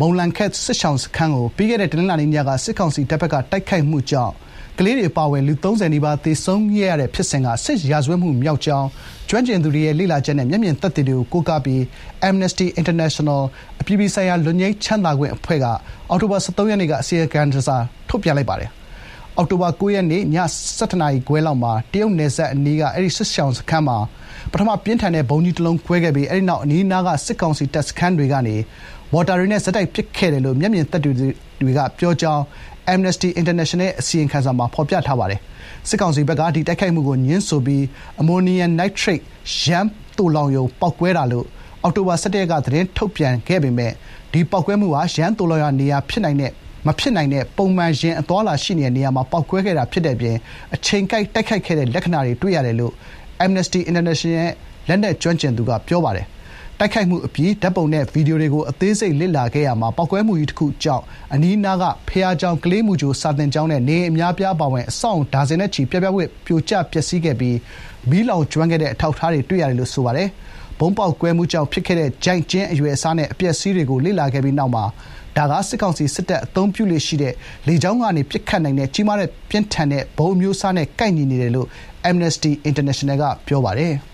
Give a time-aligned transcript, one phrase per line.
[0.00, 4.34] မုန်လန်ခက်စစ်ရှောင်စခန်းကိုပြီးခဲ့တဲ့တနင်္လာနေ့ညကစစ်ကောင်စီတပ်ဘက်ကတိုက်ခိုက်မှုကြောင့်
[4.78, 8.88] ကလေးတွေအပါအဝင်လူ၃၀နီးပါးသေဆုံးခဲ့ရတဲ့ဖြစ်စဉ်ကစစ်ရာဇဝတ်မှုမြောက်ကြောင်း
[9.28, 11.80] ကျွမ်းကျင်သူတွေရဲ့လေ့လာချက်နဲ့မျက်မြင်သက်သေတွေကိုကိုးကားပြီး
[12.28, 13.40] Amnesty International
[13.80, 15.66] အပြည်ပြည်ဆိုင်ရာလွတ်ငြိမ်းချမ်းသာခွင့်အဖွဲ့က
[16.10, 17.76] အောက်တိုဘာ၁၃ရက်နေ့ကအစီရင်ခံစာ
[18.08, 18.70] ထုတ်ပြန်လိုက်ပါတယ်။
[19.36, 20.22] အောက်တိုဘာ ၉ ရက်နေ့ ည
[20.78, 23.98] ၁၁ နာရီခွဲလောက်မှာ တရုတ်နယ်စပ်အနီးက အဲဒီ စစ်ရှောင်စခန်းမှာ
[24.52, 28.56] ပထမ ပြင်းထန်တဲ့ ဗုံးကြီးတလုံးကွဲခဲ့ပြီး အဲဒီနောက် အနီးနားက စစ်ကောင်စီတပ်စခန်းတွေကနေ
[29.12, 31.10] မော်တာတွေနဲ့ ဆက်တိုက်ပစ်ခဲ့တယ်လို့ မျက်မြင်သက်သေ
[31.60, 32.42] တွေက ပြောကြောင်း
[32.92, 35.40] Amnesty International ရဲ့ အစီရင်ခံစာမှာ ဖော်ပြထားပါတယ်။
[35.88, 37.84] စစ်ကောင်စီဘက်က ဒီတိုက်ခိုက်မှုကို ငြင်းဆိုပြီး
[38.20, 39.22] အမိုနီယမ်နိုက်ထရိတ်
[39.62, 41.46] ယမ်းသိုလှောင်ရုံ ပေါက်ကွဲတာလို့
[41.82, 43.94] အောက်တိုဘာ ၁၁ ရက်က သတင်းထုတ်ပြန်ခဲ့ပေမယ့်
[44.32, 46.52] ဒီပေါက်ကွဲမှုဟာ ယမ်းသိုလှောင်ရာနေရာ ဖြစ်နိုင်တဲ့
[46.86, 50.36] မဖြစ်နိုင်တဲ့ပုံမှန်ယာဉ်အသွားအလာရှိနေတဲ့နေရာမှာပေါက်ကွဲခဲ့တာဖြစ်တဲ့အပြင်
[50.74, 52.92] အချိန်ကိုက်တိုက်ခိုက်ခဲ့တဲ့လက္ခဏာတွေတွေ့ရတယ်လို့
[53.44, 54.50] Amnesty International ရဲ့
[54.88, 56.26] လက်နက်ကျွမ်းကျင်သူကပြောပါတယ်။
[56.78, 67.56] တိုက်ခိုက်မှုအပြီးဓာတ်ပုံနဲ့ဗွီဒီယိုတွေကိုအသေးစိတ်လေ့လာခဲ့ရာမှာပေါက်ကွဲမှုကြီးတခုကြောင့်အနီးနားကဘုရားကျောင်း၊ကလေးမူကြိုစာသင်ကျောင်းနဲ့နေအိမ်အများအပြားအပါအဝင်အဆောက်အဦးဒါဇင်နဲ့ချီပြားပြားပွင့်ပြိုကျပျက်စီးခဲ့ပြီး
[68.10, 70.28] မီးလောင်ကျွမ်းခဲ့တဲ့အထောက်အထားတွေတွေ့ရတယ်လို့ဆိုပါတယ်။
[70.78, 74.84] ဗုံးပေါက်ကွဲမှုကြောင့်ဖြစ်ခဲ့တဲ့ချိုင့်ကျင်းအရွယ်အစားနဲ့ အပျက်အစီးတွေကို လေ့လာခဲ့ပြီးနောက်မှာ
[75.36, 77.34] ဒါက စစ်ကောင်စီစစ်တပ် အသုံးပြုလေ့ရှိတဲ့
[77.66, 81.68] လေကြောင်းကနေ ပစ်ခတ်နိုင်တဲ့ ကြီးမားတဲ့ ပြင်းထန်တဲ့ ဗုံးအမျိုးအစားနဲ့ ကိုက်ညီနေတယ်လို့
[82.10, 83.94] Amnesty International က ပြောပါတယ်။